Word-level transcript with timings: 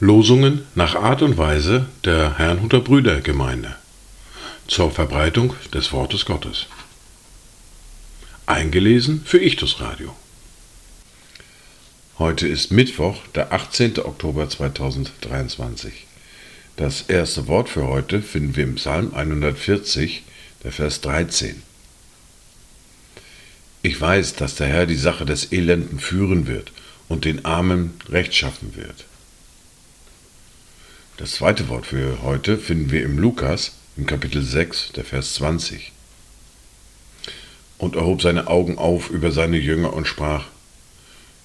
Losungen 0.00 0.66
nach 0.74 0.96
Art 0.96 1.22
und 1.22 1.38
Weise 1.38 1.86
der 2.04 2.38
Herrnhuter 2.38 2.80
Brüdergemeinde 2.80 3.76
zur 4.66 4.90
Verbreitung 4.90 5.54
des 5.72 5.92
Wortes 5.92 6.24
Gottes. 6.24 6.66
Eingelesen 8.46 9.22
für 9.24 9.38
Ichtus 9.38 9.80
Radio. 9.80 10.16
Heute 12.18 12.48
ist 12.48 12.72
Mittwoch, 12.72 13.18
der 13.36 13.52
18. 13.52 14.00
Oktober 14.00 14.48
2023. 14.48 16.06
Das 16.76 17.02
erste 17.02 17.46
Wort 17.46 17.68
für 17.68 17.86
heute 17.86 18.20
finden 18.20 18.56
wir 18.56 18.64
im 18.64 18.74
Psalm 18.74 19.14
140, 19.14 20.24
der 20.64 20.72
Vers 20.72 21.00
13. 21.02 21.67
Ich 23.88 23.98
weiß, 23.98 24.34
dass 24.34 24.54
der 24.54 24.66
Herr 24.66 24.84
die 24.84 24.96
Sache 24.96 25.24
des 25.24 25.50
Elenden 25.50 25.98
führen 25.98 26.46
wird 26.46 26.72
und 27.08 27.24
den 27.24 27.46
Armen 27.46 27.94
Recht 28.10 28.34
schaffen 28.34 28.76
wird. 28.76 29.06
Das 31.16 31.32
zweite 31.32 31.70
Wort 31.70 31.86
für 31.86 32.20
heute 32.20 32.58
finden 32.58 32.90
wir 32.90 33.02
im 33.02 33.18
Lukas, 33.18 33.72
im 33.96 34.04
Kapitel 34.04 34.42
6, 34.42 34.92
der 34.92 35.06
Vers 35.06 35.32
20. 35.36 35.92
Und 37.78 37.96
erhob 37.96 38.20
seine 38.20 38.48
Augen 38.48 38.76
auf 38.76 39.08
über 39.08 39.32
seine 39.32 39.56
Jünger 39.56 39.94
und 39.94 40.06
sprach, 40.06 40.44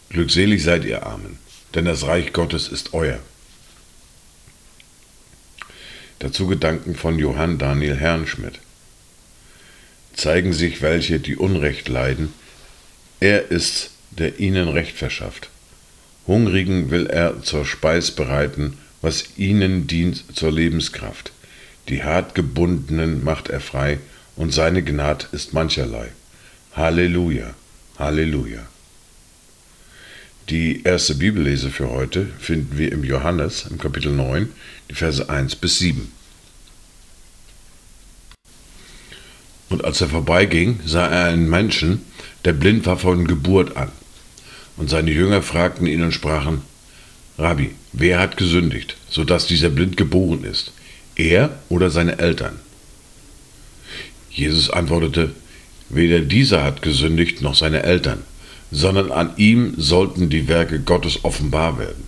Glückselig 0.09 0.63
seid 0.63 0.83
ihr 0.83 1.05
Armen, 1.05 1.37
denn 1.75 1.85
das 1.85 2.03
Reich 2.03 2.33
Gottes 2.33 2.67
ist 2.67 2.93
euer. 2.93 3.19
Dazu 6.19 6.47
Gedanken 6.47 6.95
von 6.95 7.17
Johann 7.17 7.57
Daniel 7.57 7.95
Herrnschmidt. 7.95 8.59
Zeigen 10.13 10.53
sich 10.53 10.81
welche, 10.81 11.19
die 11.19 11.35
Unrecht 11.35 11.89
leiden, 11.89 12.33
er 13.19 13.51
ist, 13.51 13.91
der 14.11 14.39
ihnen 14.39 14.67
Recht 14.67 14.95
verschafft. 14.97 15.49
Hungrigen 16.27 16.91
will 16.91 17.07
er 17.07 17.41
zur 17.41 17.65
Speis 17.65 18.11
bereiten, 18.11 18.77
was 19.01 19.37
ihnen 19.37 19.87
dient 19.87 20.23
zur 20.33 20.51
Lebenskraft. 20.51 21.31
Die 21.89 22.03
Hartgebundenen 22.03 23.23
macht 23.23 23.49
er 23.49 23.59
frei, 23.59 23.99
und 24.35 24.53
seine 24.53 24.83
Gnad 24.83 25.27
ist 25.31 25.53
mancherlei. 25.53 26.09
Halleluja, 26.73 27.53
Halleluja. 27.99 28.65
Die 30.49 30.83
erste 30.83 31.15
Bibellese 31.15 31.69
für 31.69 31.89
heute 31.89 32.27
finden 32.39 32.77
wir 32.77 32.91
im 32.91 33.03
Johannes 33.03 33.65
im 33.69 33.77
Kapitel 33.77 34.11
9, 34.11 34.49
die 34.89 34.95
Verse 34.95 35.29
1 35.29 35.55
bis 35.55 35.79
7. 35.79 36.11
Und 39.73 39.85
als 39.85 40.01
er 40.01 40.09
vorbeiging, 40.09 40.81
sah 40.85 41.07
er 41.07 41.29
einen 41.29 41.49
Menschen, 41.49 42.03
der 42.45 42.53
blind 42.53 42.85
war 42.85 42.95
von 42.99 43.25
Geburt 43.25 43.75
an. 43.75 43.91
Und 44.77 44.87
seine 44.87 45.09
Jünger 45.09 45.41
fragten 45.41 45.87
ihn 45.87 46.03
und 46.03 46.11
sprachen, 46.11 46.61
Rabbi, 47.39 47.71
wer 47.91 48.19
hat 48.19 48.37
gesündigt, 48.37 48.97
sodass 49.09 49.47
dieser 49.47 49.69
blind 49.69 49.97
geboren 49.97 50.43
ist? 50.43 50.73
Er 51.15 51.57
oder 51.69 51.89
seine 51.89 52.19
Eltern? 52.19 52.59
Jesus 54.29 54.69
antwortete, 54.69 55.31
weder 55.89 56.19
dieser 56.19 56.63
hat 56.63 56.83
gesündigt 56.83 57.41
noch 57.41 57.55
seine 57.55 57.81
Eltern, 57.81 58.21
sondern 58.69 59.11
an 59.11 59.31
ihm 59.37 59.73
sollten 59.77 60.29
die 60.29 60.47
Werke 60.47 60.81
Gottes 60.81 61.25
offenbar 61.25 61.79
werden. 61.79 62.03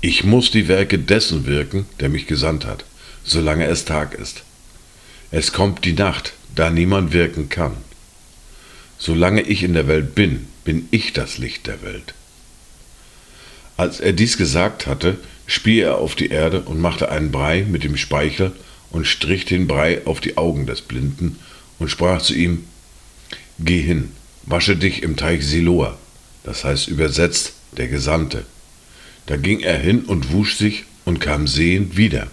Ich 0.00 0.22
muss 0.22 0.52
die 0.52 0.68
Werke 0.68 1.00
dessen 1.00 1.46
wirken, 1.46 1.86
der 1.98 2.10
mich 2.10 2.28
gesandt 2.28 2.64
hat, 2.64 2.84
solange 3.24 3.66
es 3.66 3.84
Tag 3.84 4.14
ist. 4.14 4.44
Es 5.36 5.52
kommt 5.52 5.84
die 5.84 5.94
Nacht, 5.94 6.34
da 6.54 6.70
niemand 6.70 7.12
wirken 7.12 7.48
kann. 7.48 7.72
Solange 8.98 9.42
ich 9.42 9.64
in 9.64 9.74
der 9.74 9.88
Welt 9.88 10.14
bin, 10.14 10.46
bin 10.62 10.86
ich 10.92 11.12
das 11.12 11.38
Licht 11.38 11.66
der 11.66 11.82
Welt. 11.82 12.14
Als 13.76 13.98
er 13.98 14.12
dies 14.12 14.38
gesagt 14.38 14.86
hatte, 14.86 15.18
spie 15.48 15.80
er 15.80 15.98
auf 15.98 16.14
die 16.14 16.28
Erde 16.28 16.60
und 16.60 16.80
machte 16.80 17.10
einen 17.10 17.32
Brei 17.32 17.66
mit 17.68 17.82
dem 17.82 17.96
Speichel 17.96 18.52
und 18.92 19.08
strich 19.08 19.44
den 19.44 19.66
Brei 19.66 20.06
auf 20.06 20.20
die 20.20 20.36
Augen 20.36 20.66
des 20.66 20.82
Blinden 20.82 21.40
und 21.80 21.90
sprach 21.90 22.22
zu 22.22 22.32
ihm, 22.32 22.68
Geh 23.58 23.82
hin, 23.82 24.12
wasche 24.44 24.76
dich 24.76 25.02
im 25.02 25.16
Teich 25.16 25.44
Siloa, 25.44 25.98
das 26.44 26.62
heißt 26.62 26.86
übersetzt 26.86 27.54
der 27.76 27.88
Gesandte. 27.88 28.44
Da 29.26 29.36
ging 29.36 29.58
er 29.58 29.78
hin 29.78 30.04
und 30.04 30.30
wusch 30.30 30.54
sich 30.54 30.84
und 31.04 31.18
kam 31.18 31.48
sehend 31.48 31.96
wieder. 31.96 32.28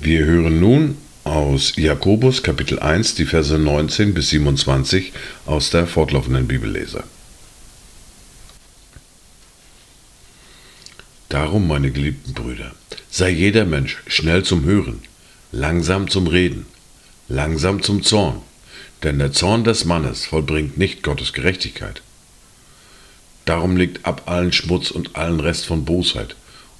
Wir 0.00 0.24
hören 0.24 0.60
nun 0.60 0.98
aus 1.22 1.76
Jakobus 1.76 2.42
Kapitel 2.42 2.78
1, 2.80 3.14
die 3.14 3.24
Verse 3.24 3.56
19 3.56 4.12
bis 4.12 4.30
27 4.30 5.12
aus 5.46 5.70
der 5.70 5.86
fortlaufenden 5.86 6.46
Bibellese. 6.48 7.04
Darum, 11.28 11.68
meine 11.68 11.90
geliebten 11.90 12.34
Brüder, 12.34 12.72
sei 13.08 13.30
jeder 13.30 13.64
Mensch 13.64 14.02
schnell 14.06 14.42
zum 14.42 14.64
Hören, 14.64 15.00
langsam 15.52 16.10
zum 16.10 16.26
Reden, 16.26 16.66
langsam 17.28 17.82
zum 17.82 18.02
Zorn, 18.02 18.42
denn 19.04 19.18
der 19.18 19.32
Zorn 19.32 19.64
des 19.64 19.84
Mannes 19.84 20.26
vollbringt 20.26 20.76
nicht 20.76 21.02
Gottes 21.02 21.32
Gerechtigkeit. 21.32 22.02
Darum 23.44 23.76
legt 23.76 24.04
ab 24.04 24.22
allen 24.26 24.52
Schmutz 24.52 24.90
und 24.90 25.16
allen 25.16 25.40
Rest 25.40 25.64
von 25.66 25.84
Bosheit 25.84 26.34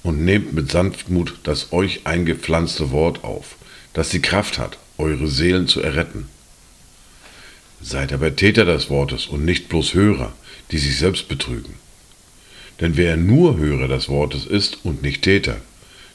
und 0.05 0.23
nehmt 0.23 0.53
mit 0.53 0.69
Sanftmut 0.71 1.33
das 1.43 1.73
euch 1.73 2.01
eingepflanzte 2.05 2.91
Wort 2.91 3.23
auf, 3.23 3.55
das 3.93 4.09
die 4.09 4.21
Kraft 4.21 4.59
hat, 4.59 4.77
eure 4.99 5.27
Seelen 5.27 5.67
zu 5.67 5.81
erretten. 5.81 6.27
Seid 7.81 8.13
aber 8.13 8.35
Täter 8.35 8.65
des 8.65 8.91
Wortes 8.91 9.25
und 9.25 9.43
nicht 9.43 9.67
bloß 9.67 9.95
Hörer, 9.95 10.31
die 10.71 10.77
sich 10.77 10.97
selbst 10.99 11.27
betrügen. 11.27 11.73
Denn 12.79 12.97
wer 12.97 13.17
nur 13.17 13.57
Hörer 13.57 13.87
des 13.87 14.07
Wortes 14.07 14.45
ist 14.45 14.77
und 14.83 15.01
nicht 15.01 15.23
Täter, 15.23 15.57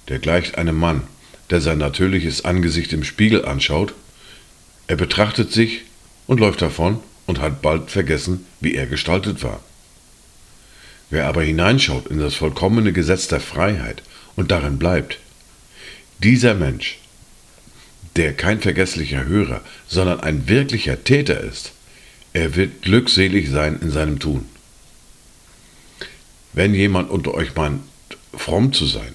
der 0.08 0.20
gleicht 0.20 0.56
einem 0.56 0.78
Mann, 0.78 1.02
der 1.50 1.60
sein 1.60 1.78
natürliches 1.78 2.44
Angesicht 2.44 2.92
im 2.92 3.02
Spiegel 3.02 3.44
anschaut, 3.44 3.92
er 4.86 4.96
betrachtet 4.96 5.52
sich 5.52 5.82
und 6.28 6.38
läuft 6.38 6.62
davon 6.62 7.00
und 7.26 7.40
hat 7.40 7.60
bald 7.60 7.90
vergessen, 7.90 8.46
wie 8.60 8.74
er 8.74 8.86
gestaltet 8.86 9.42
war. 9.42 9.60
Wer 11.10 11.26
aber 11.26 11.42
hineinschaut 11.42 12.06
in 12.06 12.20
das 12.20 12.34
vollkommene 12.34 12.92
Gesetz 12.92 13.28
der 13.28 13.40
Freiheit 13.40 14.02
und 14.36 14.50
darin 14.50 14.78
bleibt, 14.78 15.18
dieser 16.22 16.54
Mensch 16.54 17.00
der 18.16 18.34
kein 18.34 18.60
vergesslicher 18.60 19.24
Hörer, 19.24 19.60
sondern 19.86 20.20
ein 20.20 20.48
wirklicher 20.48 21.04
Täter 21.04 21.40
ist, 21.40 21.72
er 22.32 22.56
wird 22.56 22.82
glückselig 22.82 23.50
sein 23.50 23.78
in 23.80 23.90
seinem 23.90 24.18
Tun. 24.18 24.46
Wenn 26.52 26.74
jemand 26.74 27.10
unter 27.10 27.34
euch 27.34 27.54
meint, 27.54 27.82
fromm 28.34 28.72
zu 28.72 28.86
sein, 28.86 29.14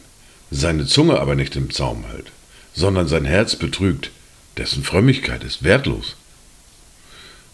seine 0.51 0.85
Zunge 0.85 1.19
aber 1.19 1.35
nicht 1.35 1.55
im 1.55 1.71
Zaum 1.71 2.05
hält, 2.05 2.31
sondern 2.73 3.07
sein 3.07 3.25
Herz 3.25 3.55
betrügt, 3.55 4.11
dessen 4.57 4.83
Frömmigkeit 4.83 5.43
ist 5.43 5.63
wertlos. 5.63 6.15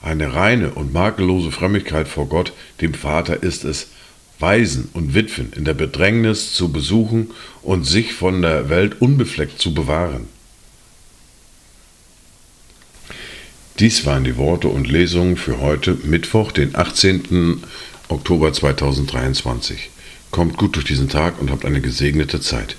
Eine 0.02 0.34
reine 0.34 0.72
und 0.72 0.94
makellose 0.94 1.52
Frömmigkeit 1.52 2.08
vor 2.08 2.28
Gott, 2.28 2.54
dem 2.82 2.94
Vater, 2.94 3.42
ist 3.42 3.64
es, 3.64 3.88
Waisen 4.42 4.90
und 4.94 5.14
Witwen 5.14 5.54
in 5.56 5.66
der 5.66 5.74
Bedrängnis 5.74 6.54
zu 6.54 6.72
besuchen 6.72 7.32
und 7.62 7.86
sich 7.86 8.14
von 8.14 8.42
der 8.42 8.70
Welt 8.70 9.02
unbefleckt 9.02 9.62
zu 9.62 9.74
bewahren. 9.74 10.28
Dies 13.80 14.06
waren 14.06 14.24
die 14.24 14.38
Worte 14.38 14.68
und 14.68 14.88
Lesungen 14.88 15.38
für 15.38 15.60
heute, 15.60 15.98
Mittwoch, 16.04 16.52
den 16.52 16.76
18. 16.76 17.64
Oktober 18.10 18.54
2023. 18.54 19.90
Kommt 20.30 20.58
gut 20.58 20.76
durch 20.76 20.86
diesen 20.86 21.10
Tag 21.10 21.42
und 21.42 21.50
habt 21.50 21.66
eine 21.66 21.82
gesegnete 21.82 22.42
Zeit. 22.42 22.76